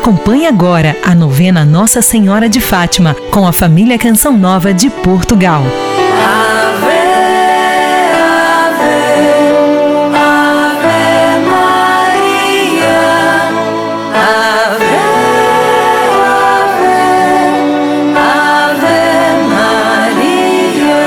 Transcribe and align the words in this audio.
Acompanhe 0.00 0.46
agora 0.46 0.96
a 1.04 1.14
novena 1.14 1.62
Nossa 1.62 2.00
Senhora 2.00 2.48
de 2.48 2.58
Fátima 2.58 3.14
com 3.30 3.46
a 3.46 3.52
família 3.52 3.98
Canção 3.98 4.34
Nova 4.34 4.72
de 4.72 4.88
Portugal. 4.88 5.62
Ave, 6.24 6.86
ave, 8.16 8.96
ave 10.16 11.44
Maria. 11.50 12.96
Ave, 14.14 14.88
ave, 16.56 16.96
ave 18.56 19.04
Maria. 20.80 21.02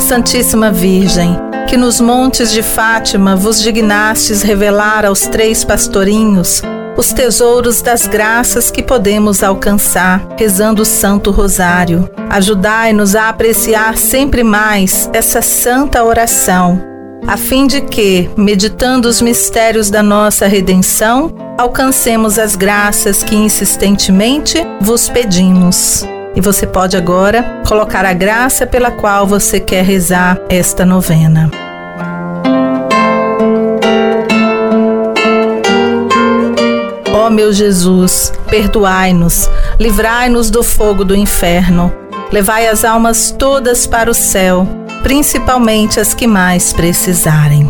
Santíssima 0.00 0.72
Virgem, 0.72 1.38
que 1.68 1.76
nos 1.76 2.00
montes 2.00 2.50
de 2.50 2.60
Fátima 2.60 3.36
vos 3.36 3.62
dignastes 3.62 4.42
revelar 4.42 5.06
aos 5.06 5.28
três 5.28 5.62
pastorinhos 5.62 6.60
os 6.98 7.12
tesouros 7.12 7.80
das 7.80 8.08
graças 8.08 8.72
que 8.72 8.82
podemos 8.82 9.44
alcançar 9.44 10.26
rezando 10.36 10.82
o 10.82 10.84
Santo 10.84 11.30
Rosário. 11.30 12.10
Ajudai-nos 12.28 13.14
a 13.14 13.28
apreciar 13.28 13.96
sempre 13.96 14.42
mais 14.42 15.08
essa 15.12 15.40
santa 15.40 16.02
oração, 16.02 16.82
a 17.24 17.36
fim 17.36 17.68
de 17.68 17.82
que, 17.82 18.28
meditando 18.36 19.08
os 19.08 19.22
mistérios 19.22 19.90
da 19.90 20.02
nossa 20.02 20.48
redenção, 20.48 21.32
alcancemos 21.56 22.36
as 22.36 22.56
graças 22.56 23.22
que 23.22 23.36
insistentemente 23.36 24.58
vos 24.80 25.08
pedimos. 25.08 26.04
E 26.34 26.40
você 26.40 26.66
pode 26.66 26.96
agora 26.96 27.62
colocar 27.66 28.04
a 28.04 28.12
graça 28.12 28.66
pela 28.66 28.90
qual 28.90 29.24
você 29.24 29.60
quer 29.60 29.84
rezar 29.84 30.36
esta 30.48 30.84
novena. 30.84 31.67
Ó 37.28 37.30
meu 37.30 37.52
Jesus, 37.52 38.32
perdoai-nos, 38.48 39.50
livrai-nos 39.78 40.50
do 40.50 40.62
fogo 40.62 41.04
do 41.04 41.14
inferno, 41.14 41.92
levai 42.32 42.66
as 42.66 42.86
almas 42.86 43.30
todas 43.30 43.86
para 43.86 44.10
o 44.10 44.14
céu, 44.14 44.66
principalmente 45.02 46.00
as 46.00 46.14
que 46.14 46.26
mais 46.26 46.72
precisarem. 46.72 47.68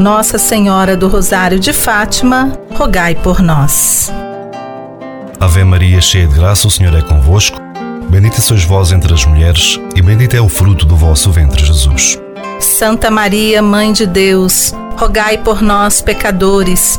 Nossa 0.00 0.38
Senhora 0.38 0.96
do 0.96 1.06
Rosário 1.06 1.60
de 1.60 1.72
Fátima, 1.72 2.58
rogai 2.74 3.14
por 3.14 3.40
nós. 3.40 4.12
Ave 5.38 5.62
Maria, 5.62 6.00
cheia 6.00 6.26
de 6.26 6.34
graça, 6.34 6.66
o 6.66 6.70
Senhor 6.70 6.92
é 6.96 7.00
convosco. 7.00 7.60
Bendita 8.10 8.40
sois 8.40 8.64
vós 8.64 8.90
entre 8.90 9.14
as 9.14 9.24
mulheres, 9.24 9.78
e 9.94 10.02
bendito 10.02 10.34
é 10.34 10.40
o 10.40 10.48
fruto 10.48 10.84
do 10.84 10.96
vosso 10.96 11.30
ventre, 11.30 11.64
Jesus. 11.64 12.20
Santa 12.58 13.08
Maria, 13.08 13.62
Mãe 13.62 13.92
de 13.92 14.04
Deus, 14.04 14.74
rogai 14.96 15.38
por 15.38 15.62
nós, 15.62 16.00
pecadores, 16.00 16.98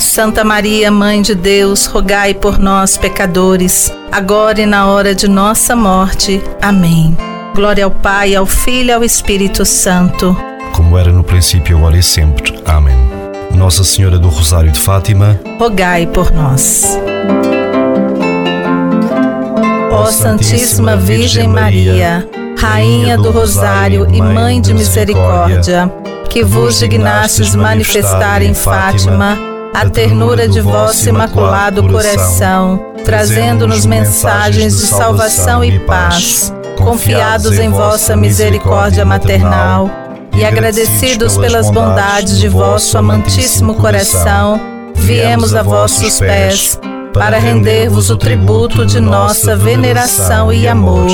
Santa 0.00 0.42
Maria, 0.42 0.90
Mãe 0.90 1.20
de 1.20 1.34
Deus, 1.34 1.84
rogai 1.84 2.32
por 2.32 2.58
nós, 2.58 2.96
pecadores, 2.96 3.92
agora 4.10 4.62
e 4.62 4.66
na 4.66 4.86
hora 4.86 5.14
de 5.14 5.28
nossa 5.28 5.76
morte. 5.76 6.42
Amém. 6.60 7.16
Glória 7.54 7.84
ao 7.84 7.90
Pai, 7.90 8.34
ao 8.34 8.46
Filho 8.46 8.88
e 8.88 8.92
ao 8.92 9.04
Espírito 9.04 9.64
Santo. 9.66 10.34
Como 10.72 10.96
era 10.96 11.12
no 11.12 11.22
princípio, 11.22 11.76
agora 11.76 11.98
e 11.98 12.02
sempre. 12.02 12.58
Amém. 12.64 12.96
Nossa 13.54 13.84
Senhora 13.84 14.18
do 14.18 14.28
Rosário 14.28 14.72
de 14.72 14.80
Fátima, 14.80 15.38
rogai 15.58 16.06
por 16.06 16.32
nós. 16.32 16.98
Ó 19.92 20.06
Santíssima 20.06 20.96
Virgem 20.96 21.46
Maria, 21.46 22.26
Rainha 22.58 23.18
do 23.18 23.30
Rosário 23.30 24.08
e 24.10 24.22
Mãe 24.22 24.62
de 24.62 24.72
Misericórdia, 24.72 25.92
que 26.30 26.42
vos 26.42 26.78
dignastes 26.78 27.54
manifestar 27.54 28.40
em 28.40 28.54
Fátima 28.54 29.49
a 29.74 29.88
ternura 29.88 30.48
de 30.48 30.60
vosso 30.60 31.08
imaculado 31.08 31.86
coração, 31.88 32.92
trazendo-nos 33.04 33.86
mensagens 33.86 34.76
de 34.76 34.86
salvação 34.86 35.64
e 35.64 35.78
paz, 35.80 36.52
confiados 36.76 37.58
em 37.58 37.70
vossa 37.70 38.16
misericórdia 38.16 39.04
maternal 39.04 39.90
e 40.36 40.44
agradecidos 40.44 41.36
pelas 41.36 41.70
bondades 41.70 42.38
de 42.38 42.48
vosso 42.48 42.98
amantíssimo 42.98 43.74
coração, 43.74 44.60
viemos 44.94 45.54
a 45.54 45.62
vossos 45.62 46.18
pés 46.18 46.78
para 47.12 47.38
render-vos 47.38 48.10
o 48.10 48.16
tributo 48.16 48.84
de 48.86 49.00
nossa 49.00 49.56
veneração 49.56 50.52
e 50.52 50.66
amor. 50.68 51.10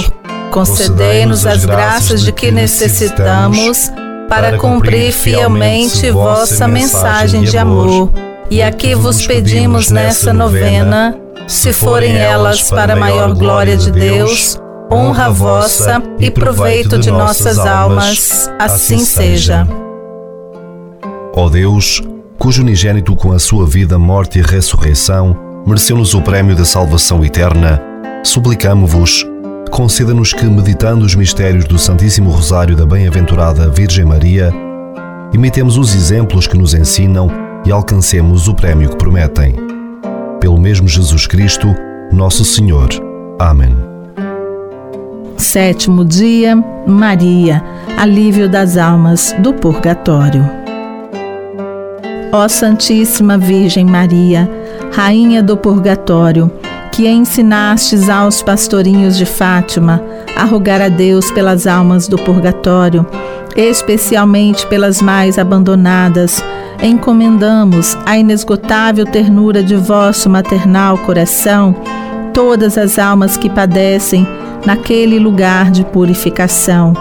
Concedei-nos 0.51 1.47
as 1.47 1.65
graças 1.65 2.23
de 2.23 2.33
que 2.33 2.51
necessitamos 2.51 3.91
para 4.29 4.59
cumprir 4.59 5.13
fielmente 5.13 6.11
vossa 6.11 6.67
mensagem 6.67 7.43
de 7.43 7.57
amor. 7.57 8.11
E 8.51 8.63
aqui 8.63 8.95
vos 8.95 9.27
pedimos 9.27 9.91
nessa 9.91 10.33
novena, 10.33 11.17
se 11.49 11.73
forem 11.73 12.17
elas 12.17 12.71
para 12.71 12.93
a 12.93 12.97
maior 12.97 13.35
glória 13.35 13.77
de 13.77 13.91
Deus, 13.91 14.59
honra 14.91 15.31
vossa 15.31 16.03
e 16.19 16.31
proveito 16.31 16.99
de 16.99 17.11
nossas 17.11 17.59
almas, 17.59 18.51
assim 18.59 18.99
seja. 18.99 19.67
Ó 21.35 21.49
Deus, 21.49 22.01
cujo 22.39 22.63
unigênito 22.63 23.15
com 23.17 23.33
a 23.33 23.39
sua 23.39 23.67
vida, 23.67 23.99
morte 23.99 24.39
e 24.39 24.43
ressurreição 24.43 25.37
mereceu-nos 25.67 26.15
o 26.15 26.23
prémio 26.23 26.55
da 26.55 26.65
salvação 26.65 27.25
eterna, 27.25 27.83
suplicamo-vos 28.23 29.27
conceda-nos 29.71 30.33
que, 30.33 30.47
meditando 30.47 31.05
os 31.05 31.15
mistérios 31.15 31.65
do 31.65 31.79
Santíssimo 31.79 32.31
Rosário 32.31 32.77
da 32.77 32.87
Bem-aventurada 32.87 33.69
Virgem 33.69 34.05
Maria, 34.05 34.51
imitemos 35.33 35.77
os 35.77 35.95
exemplos 35.95 36.47
que 36.47 36.57
nos 36.57 36.73
ensinam 36.73 37.46
e 37.67 37.73
alcancemos 37.73 38.47
o 38.47 38.55
prémio 38.55 38.91
que 38.91 38.97
prometem. 38.97 39.57
Pelo 40.41 40.57
mesmo 40.57 40.87
Jesus 40.87 41.27
Cristo, 41.27 41.75
nosso 42.13 42.45
Senhor. 42.45 42.89
Amém. 43.41 43.77
Sétimo 45.37 46.05
dia, 46.05 46.57
Maria, 46.87 47.63
alívio 47.99 48.49
das 48.49 48.77
almas 48.77 49.35
do 49.41 49.53
purgatório. 49.53 50.49
Ó 52.33 52.47
Santíssima 52.49 53.37
Virgem 53.37 53.85
Maria, 53.85 54.49
Rainha 54.93 55.43
do 55.43 55.57
Purgatório, 55.57 56.51
que 56.93 57.09
ensinastes 57.09 58.09
aos 58.09 58.43
pastorinhos 58.43 59.17
de 59.17 59.27
Fátima 59.27 60.03
a 60.37 60.45
rogar 60.45 60.81
a 60.81 60.89
Deus 60.89 61.31
pelas 61.31 61.67
almas 61.67 62.07
do 62.07 62.17
purgatório, 62.17 63.07
especialmente 63.57 64.67
pelas 64.67 65.01
mais 65.01 65.39
abandonadas, 65.39 66.45
encomendamos 66.83 67.97
à 68.05 68.19
inesgotável 68.19 69.07
ternura 69.07 69.63
de 69.63 69.77
vosso 69.77 70.29
maternal 70.29 70.99
coração 70.99 71.75
todas 72.37 72.77
as 72.77 72.99
almas 72.99 73.39
que 73.39 73.49
padecem 73.49 74.29
naquele 74.67 75.19
lugar 75.19 75.71
de 75.71 75.83
purificação, 75.85 76.93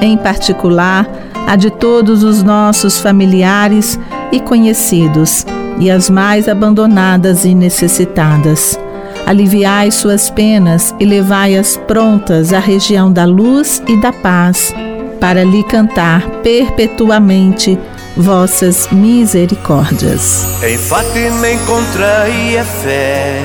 em 0.00 0.16
particular 0.16 1.08
a 1.46 1.54
de 1.54 1.70
todos 1.70 2.24
os 2.24 2.42
nossos 2.42 2.98
familiares 2.98 4.00
e 4.32 4.40
conhecidos, 4.40 5.46
e 5.78 5.90
as 5.90 6.10
mais 6.10 6.48
abandonadas 6.48 7.44
e 7.44 7.54
necessitadas. 7.54 8.78
Aliviai 9.26 9.92
suas 9.92 10.28
penas 10.28 10.92
e 10.98 11.04
levai-as 11.04 11.76
prontas 11.76 12.52
à 12.52 12.58
região 12.58 13.12
da 13.12 13.24
luz 13.24 13.80
e 13.86 13.96
da 14.00 14.12
paz, 14.12 14.74
para 15.20 15.44
lhe 15.44 15.62
cantar 15.62 16.26
perpetuamente 16.42 17.78
vossas 18.16 18.88
misericórdias. 18.90 20.46
Em 20.62 20.76
Fátima 20.76 21.50
encontrei 21.50 22.58
a 22.58 22.64
fé, 22.64 23.40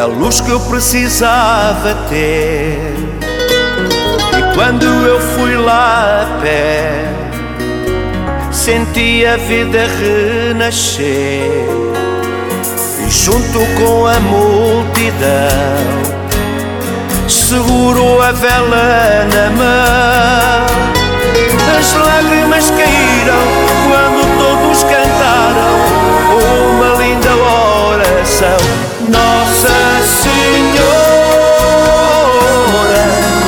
a 0.00 0.04
luz 0.04 0.40
que 0.40 0.50
eu 0.50 0.60
precisava 0.60 1.94
ter. 2.08 2.94
E 4.36 4.54
quando 4.54 4.84
eu 4.84 5.20
fui 5.20 5.56
lá 5.56 6.22
a 6.22 6.40
pé, 6.40 7.04
senti 8.50 9.24
a 9.24 9.36
vida 9.36 9.86
renascer 9.98 11.80
junto 13.10 13.58
com 13.76 14.06
a 14.06 14.20
multidão, 14.20 15.20
seguro 17.50 18.22
a 18.22 18.30
vela 18.30 19.26
na 19.34 19.50
mão. 19.58 20.66
As 21.76 21.88
lágrimas 21.94 22.70
caíram 22.70 23.44
quando 23.88 24.20
todos 24.38 24.84
cantaram 24.84 25.74
uma 26.70 26.90
linda 27.02 27.32
oração. 27.34 28.60
Nossa 29.08 29.76
Senhora, 30.22 30.94